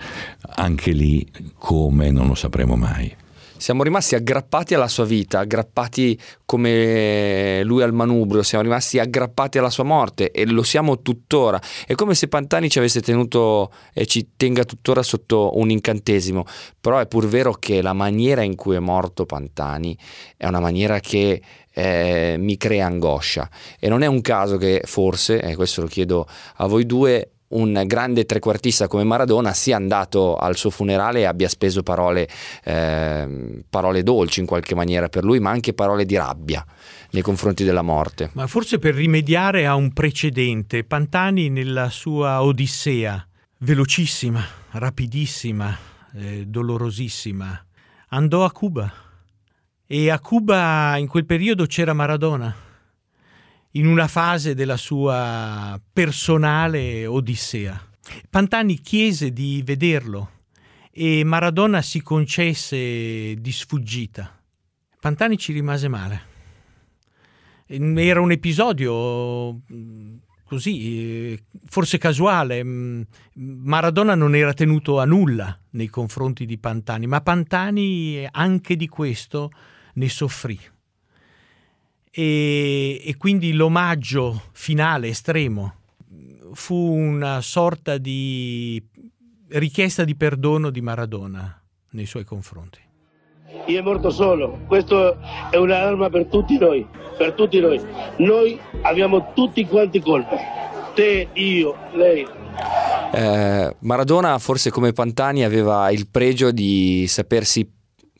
[0.55, 3.13] Anche lì come non lo sapremo mai.
[3.61, 9.69] Siamo rimasti aggrappati alla sua vita, aggrappati come lui al manubrio, siamo rimasti aggrappati alla
[9.69, 11.61] sua morte e lo siamo tuttora.
[11.85, 16.43] È come se Pantani ci avesse tenuto e ci tenga tuttora sotto un incantesimo,
[16.81, 19.95] però è pur vero che la maniera in cui è morto Pantani
[20.35, 21.39] è una maniera che
[21.71, 23.47] eh, mi crea angoscia
[23.79, 27.83] e non è un caso che forse, e questo lo chiedo a voi due, un
[27.85, 32.27] grande trequartista come Maradona sia andato al suo funerale e abbia speso parole,
[32.63, 36.65] eh, parole dolci in qualche maniera per lui, ma anche parole di rabbia
[37.11, 38.29] nei confronti della morte.
[38.33, 43.25] Ma forse per rimediare a un precedente, Pantani nella sua Odissea,
[43.59, 45.77] velocissima, rapidissima,
[46.15, 47.65] eh, dolorosissima,
[48.09, 48.91] andò a Cuba
[49.85, 52.69] e a Cuba in quel periodo c'era Maradona
[53.73, 57.79] in una fase della sua personale odissea.
[58.29, 60.39] Pantani chiese di vederlo
[60.91, 64.37] e Maradona si concesse di sfuggita.
[64.99, 66.29] Pantani ci rimase male.
[67.67, 72.61] Era un episodio mm, così, forse casuale.
[72.63, 73.01] Mm,
[73.35, 79.51] Maradona non era tenuto a nulla nei confronti di Pantani, ma Pantani anche di questo
[79.93, 80.59] ne soffrì
[82.11, 85.75] e, e quindi l'omaggio finale estremo
[86.53, 88.83] fu una sorta di
[89.47, 92.79] richiesta di perdono di Maradona nei suoi confronti.
[93.67, 95.17] Io è morto solo, questo
[95.49, 96.85] è un'arma per tutti noi,
[97.17, 97.81] per tutti noi.
[98.17, 100.37] Noi abbiamo tutti quanti colpa,
[100.93, 102.25] te, io, lei.
[103.13, 107.69] Eh, Maradona, forse come Pantani, aveva il pregio di sapersi,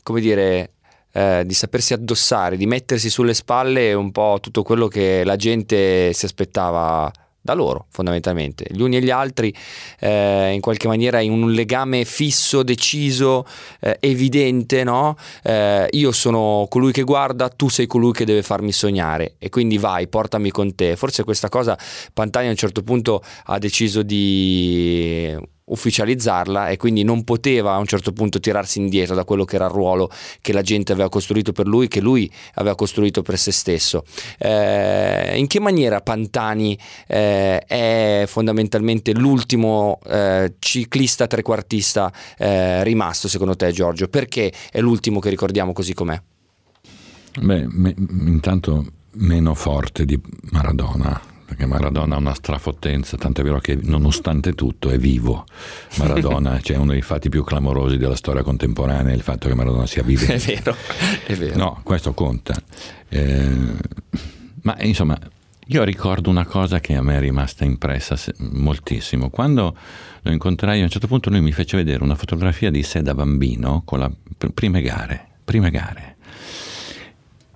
[0.04, 0.74] come dire,
[1.14, 6.14] eh, di sapersi addossare, di mettersi sulle spalle un po' tutto quello che la gente
[6.14, 7.12] si aspettava
[7.44, 9.54] da loro fondamentalmente, gli uni e gli altri
[10.00, 13.46] eh, in qualche maniera in un legame fisso, deciso,
[13.80, 15.18] eh, evidente, no?
[15.42, 19.80] Eh, io sono colui che guarda, tu sei colui che deve farmi sognare e quindi
[19.80, 20.96] vai, portami con te.
[20.96, 21.78] Forse questa cosa
[22.14, 25.36] Pantani a un certo punto ha deciso di
[25.72, 29.66] ufficializzarla e quindi non poteva a un certo punto tirarsi indietro da quello che era
[29.66, 30.10] il ruolo
[30.42, 34.04] che la gente aveva costruito per lui, che lui aveva costruito per se stesso.
[34.38, 43.56] Eh, in che maniera Pantani eh, è fondamentalmente l'ultimo eh, ciclista trequartista eh, rimasto secondo
[43.56, 44.08] te Giorgio?
[44.08, 46.22] Perché è l'ultimo che ricordiamo così com'è?
[47.40, 50.20] Beh, me, intanto meno forte di
[50.52, 51.20] Maradona,
[51.52, 55.44] perché Maradona ha una strafottenza, tant'è vero che nonostante tutto è vivo.
[55.98, 59.86] Maradona, c'è cioè uno dei fatti più clamorosi della storia contemporanea, il fatto che Maradona
[59.86, 60.24] sia vivo.
[60.32, 60.74] È vero,
[61.28, 61.58] è vero.
[61.58, 62.54] No, questo conta.
[63.10, 63.50] Eh,
[64.62, 65.20] ma insomma,
[65.66, 69.30] io ricordo una cosa che a me è rimasta impressa moltissimo.
[69.30, 69.76] Quando
[70.22, 73.14] lo incontrai, a un certo punto lui mi fece vedere una fotografia di sé da
[73.14, 76.16] bambino con le prime gare, prime gare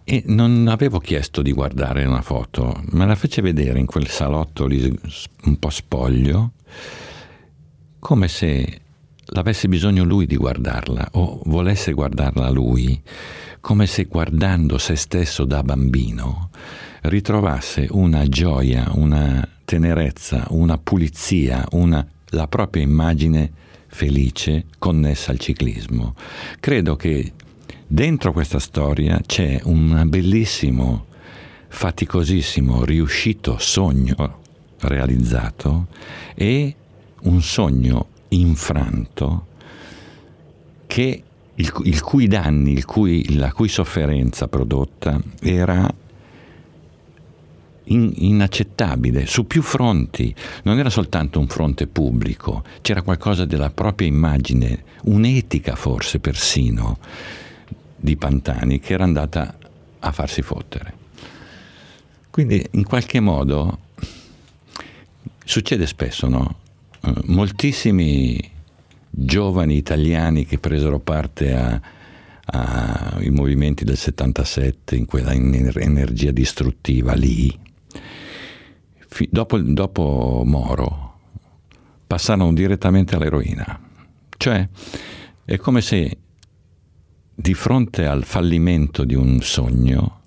[0.07, 4.67] e non avevo chiesto di guardare una foto, me la fece vedere in quel salotto
[4.67, 4.97] lì
[5.45, 6.51] un po' spoglio,
[7.97, 8.81] come se
[9.25, 13.01] l'avesse bisogno lui di guardarla o volesse guardarla lui,
[13.59, 16.51] come se guardando se stesso da bambino
[17.01, 23.51] ritrovasse una gioia, una tenerezza, una pulizia, una, la propria immagine
[23.87, 26.13] felice connessa al ciclismo.
[26.59, 27.33] Credo che
[27.87, 31.05] Dentro questa storia c'è un bellissimo,
[31.67, 34.39] faticosissimo, riuscito sogno
[34.79, 35.87] realizzato
[36.33, 36.75] e
[37.21, 39.45] un sogno infranto
[40.87, 45.87] che il, il cui danni, il cui, la cui sofferenza prodotta era
[47.83, 50.33] in, inaccettabile su più fronti.
[50.63, 56.97] Non era soltanto un fronte pubblico, c'era qualcosa della propria immagine, un'etica forse persino
[57.95, 59.57] di Pantani che era andata
[59.99, 61.03] a farsi fottere.
[62.29, 63.79] Quindi in qualche modo
[65.43, 66.59] succede spesso, no?
[67.01, 68.51] Uh, moltissimi
[69.09, 71.81] giovani italiani che presero parte
[72.47, 77.57] ai movimenti del 77, in quella energia distruttiva lì,
[79.29, 81.19] dopo, dopo Moro,
[82.05, 83.79] passarono direttamente all'eroina.
[84.37, 84.67] Cioè,
[85.45, 86.17] è come se
[87.35, 90.21] di fronte al fallimento di un sogno,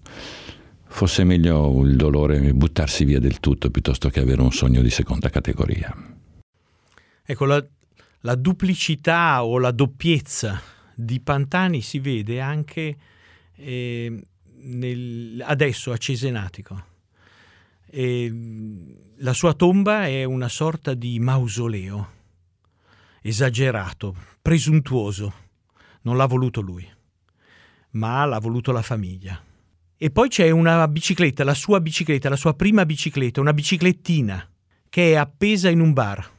[0.85, 5.31] fosse meglio il dolore buttarsi via del tutto piuttosto che avere un sogno di seconda
[5.31, 5.95] categoria.
[7.25, 7.65] Ecco, la,
[8.21, 10.61] la duplicità o la doppiezza
[10.95, 12.97] di Pantani si vede anche
[13.55, 14.23] eh,
[14.57, 16.85] nel, adesso a Cesenatico.
[17.91, 18.31] E
[19.17, 22.09] la sua tomba è una sorta di mausoleo,
[23.23, 25.47] esagerato, presuntuoso.
[26.03, 26.97] Non l'ha voluto lui
[27.93, 29.43] ma l'ha voluto la famiglia.
[29.97, 34.49] E poi c'è una bicicletta, la sua bicicletta, la sua prima bicicletta, una biciclettina
[34.89, 36.37] che è appesa in un bar.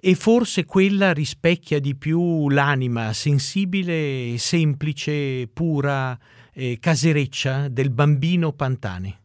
[0.00, 6.18] E forse quella rispecchia di più l'anima sensibile, semplice, pura,
[6.52, 9.16] eh, casereccia del bambino Pantani.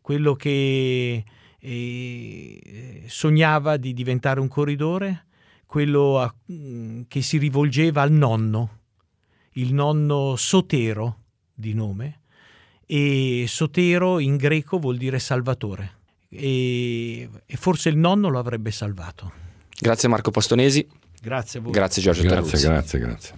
[0.00, 1.24] Quello che
[1.58, 5.26] eh, sognava di diventare un corridore,
[5.66, 8.83] quello a, mm, che si rivolgeva al nonno,
[9.54, 11.18] il nonno Sotero
[11.54, 12.20] di nome,
[12.86, 19.32] e Sotero in greco vuol dire salvatore e, e forse il nonno lo avrebbe salvato.
[19.78, 20.86] Grazie Marco Postonesi.
[21.20, 21.72] Grazie a voi.
[21.72, 22.66] Grazie Giorgio Grazie, Terruzzi.
[22.66, 23.34] grazie, grazie.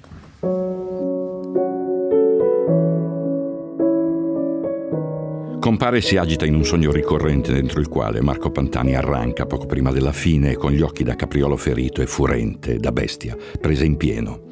[5.61, 9.67] Compare e si agita in un sogno ricorrente dentro il quale Marco Pantani arranca poco
[9.67, 13.97] prima della fine con gli occhi da capriolo ferito e furente, da bestia, presa in
[13.97, 14.46] pieno.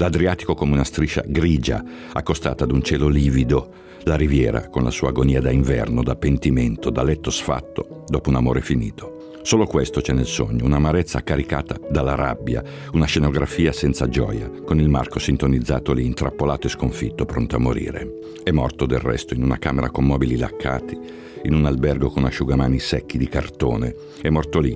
[0.00, 1.84] L'Adriatico come una striscia grigia
[2.14, 3.70] accostata ad un cielo livido,
[4.04, 8.36] la riviera con la sua agonia da inverno, da pentimento, da letto sfatto, dopo un
[8.36, 9.34] amore finito.
[9.42, 14.88] Solo questo c'è nel sogno, un'amarezza caricata dalla rabbia, una scenografia senza gioia, con il
[14.88, 18.20] Marco sintonizzato lì, intrappolato e sconfitto, pronto a morire.
[18.42, 20.98] È morto del resto in una camera con mobili laccati,
[21.42, 23.94] in un albergo con asciugamani secchi di cartone.
[24.22, 24.74] È morto lì,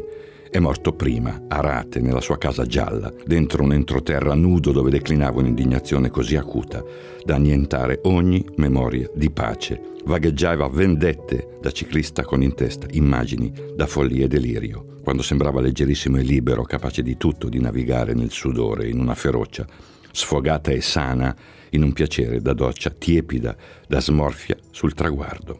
[0.54, 5.40] è morto prima, a rate, nella sua casa gialla, dentro un entroterra nudo dove declinava
[5.40, 6.80] un'indignazione così acuta
[7.24, 9.80] da annientare ogni memoria di pace.
[10.04, 16.18] Vagheggiava vendette da ciclista con in testa immagini da follia e delirio, quando sembrava leggerissimo
[16.18, 19.66] e libero, capace di tutto, di navigare nel sudore, in una ferocia,
[20.12, 21.34] sfogata e sana,
[21.70, 23.56] in un piacere da doccia tiepida,
[23.88, 25.58] da smorfia sul traguardo.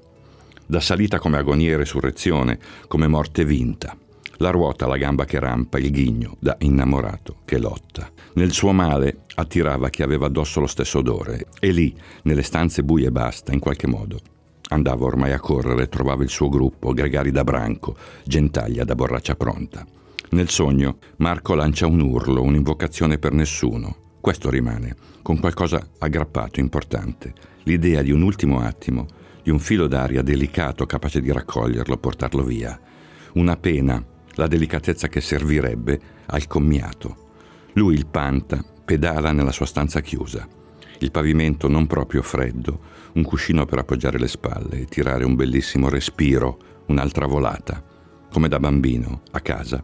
[0.64, 3.97] Da salita come agonia e resurrezione, come morte vinta
[4.39, 8.11] la ruota, la gamba che rampa, il ghigno, da innamorato che lotta.
[8.35, 13.07] Nel suo male attirava chi aveva addosso lo stesso odore e lì, nelle stanze buie
[13.07, 14.20] e basta, in qualche modo.
[14.68, 19.87] Andava ormai a correre, trovava il suo gruppo, gregari da branco, gentaglia da borraccia pronta.
[20.30, 23.97] Nel sogno Marco lancia un urlo, un'invocazione per nessuno.
[24.20, 29.07] Questo rimane, con qualcosa aggrappato, importante, l'idea di un ultimo attimo,
[29.43, 32.80] di un filo d'aria delicato capace di raccoglierlo, portarlo via.
[33.35, 34.03] Una pena,
[34.35, 37.16] la delicatezza che servirebbe al commiato.
[37.74, 40.47] Lui, il panta, pedala nella sua stanza chiusa.
[40.99, 42.80] Il pavimento non proprio freddo,
[43.14, 47.82] un cuscino per appoggiare le spalle e tirare un bellissimo respiro, un'altra volata,
[48.30, 49.82] come da bambino, a casa,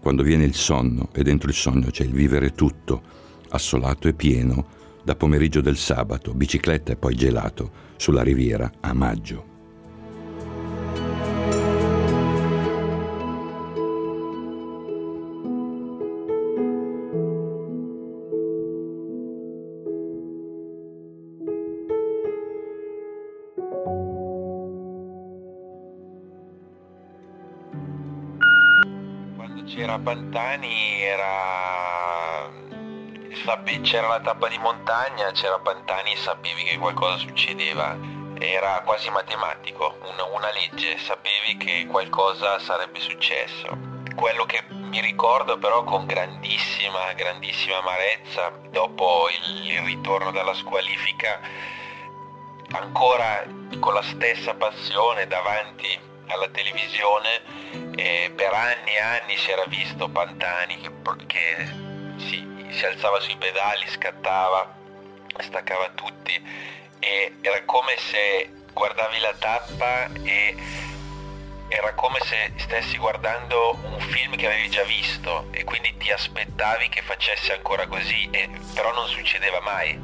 [0.00, 3.02] quando viene il sonno e dentro il sogno c'è il vivere tutto,
[3.50, 4.66] assolato e pieno,
[5.04, 9.51] da pomeriggio del sabato, bicicletta e poi gelato, sulla riviera a maggio.
[30.02, 32.50] Pantani era...
[33.82, 37.96] c'era la tappa di montagna, c'era Pantani sapevi che qualcosa succedeva.
[38.38, 43.68] Era quasi matematico, una, una legge, sapevi che qualcosa sarebbe successo.
[44.16, 51.40] Quello che mi ricordo però con grandissima, grandissima amarezza, dopo il, il ritorno dalla squalifica,
[52.72, 53.44] ancora
[53.78, 57.42] con la stessa passione davanti alla televisione
[57.94, 60.80] e per anni e anni si era visto Pantani
[61.26, 61.68] che,
[62.16, 64.74] si, si alzava sui pedali, scattava,
[65.38, 66.40] staccava tutti
[66.98, 70.56] e era come se guardavi la tappa e
[71.68, 76.88] era come se stessi guardando un film che avevi già visto e quindi ti aspettavi
[76.90, 79.98] che facesse ancora così, e, però non succedeva mai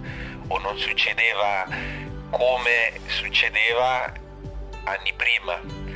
[0.49, 1.67] o non succedeva
[2.31, 4.11] come succedeva
[4.85, 5.88] anni prima.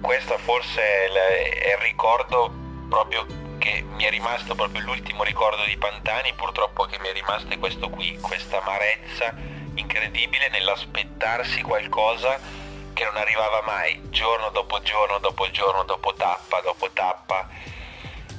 [0.00, 2.52] Questo forse è il, ricordo
[2.88, 3.26] proprio
[3.58, 7.58] che mi è rimasto, proprio l'ultimo ricordo di Pantani, purtroppo che mi è rimasto è
[7.58, 9.34] questo qui, questa amarezza
[9.74, 12.38] incredibile nell'aspettarsi qualcosa
[12.92, 17.48] che non arrivava mai, giorno dopo giorno dopo giorno, dopo tappa dopo tappa.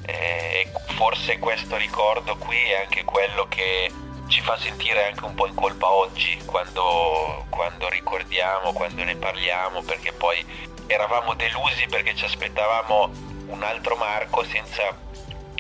[0.06, 3.92] E forse questo ricordo qui è anche quello che
[4.28, 9.82] ci fa sentire anche un po' in colpa oggi quando, quando ricordiamo, quando ne parliamo,
[9.82, 10.44] perché poi
[10.90, 13.12] eravamo delusi perché ci aspettavamo
[13.48, 14.84] un altro Marco senza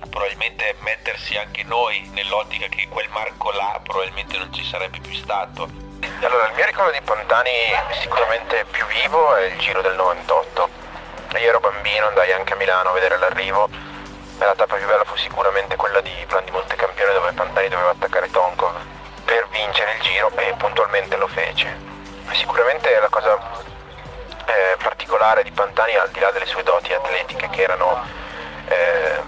[0.09, 5.69] probabilmente mettersi anche noi nell'ottica che quel Marco là probabilmente non ci sarebbe più stato.
[6.21, 7.51] Allora, il mio ricordo di Pantani
[8.01, 10.69] sicuramente più vivo è il Giro del 98.
[11.33, 13.69] Io ero bambino, andai anche a Milano a vedere l'arrivo
[14.45, 18.31] la tappa più bella fu sicuramente quella di Plan di Montecampione dove Pantani doveva attaccare
[18.31, 18.73] Tonkov.
[19.25, 21.67] Per vincere il giro e puntualmente lo fece.
[22.31, 23.18] Sicuramente la cosa
[25.39, 28.03] particolare di Pantani, al di là delle sue doti atletiche che erano
[28.67, 29.21] eh,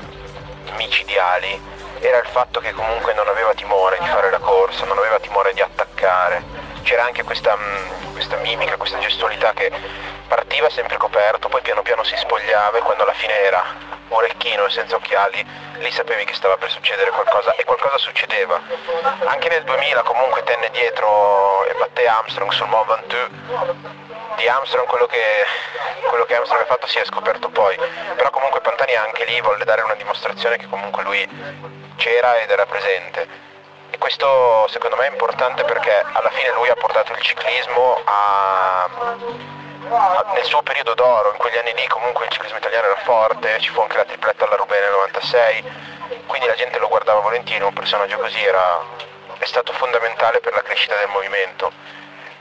[0.76, 1.60] micidiali,
[2.00, 5.54] era il fatto che comunque non aveva timore di fare la corsa, non aveva timore
[5.54, 6.44] di attaccare.
[6.84, 9.72] C'era anche questa, mm, questa mimica, questa gestualità che
[10.28, 13.64] partiva sempre coperto, poi piano piano si spogliava e quando alla fine era
[14.10, 15.46] orecchino e senza occhiali,
[15.82, 18.60] lì sapevi che stava per succedere qualcosa e qualcosa succedeva.
[19.26, 23.30] Anche nel 2000 comunque tenne dietro e batté Armstrong sul Mont Ventoux.
[24.38, 25.22] Di Armstrong quello che,
[26.08, 27.78] quello che Armstrong ha fatto si è scoperto poi,
[28.16, 31.28] però comunque Pantani anche lì volle dare una dimostrazione che comunque lui
[31.98, 33.28] c'era ed era presente.
[33.90, 38.90] E questo secondo me è importante perché alla fine lui ha portato il ciclismo a,
[40.34, 43.70] nel suo periodo d'oro, in quegli anni lì comunque il ciclismo italiano era forte, ci
[43.70, 45.64] fu anche la tripletta alla Rubé nel 96,
[46.28, 48.80] quindi la gente lo guardava volentieri, un personaggio così era,
[49.38, 51.72] è stato fondamentale per la crescita del movimento.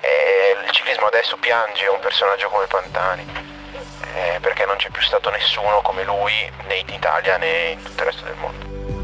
[0.01, 3.27] E il ciclismo adesso piange un personaggio come Pantani,
[4.15, 8.03] eh, perché non c'è più stato nessuno come lui né in Italia né in tutto
[8.03, 9.00] il resto del mondo.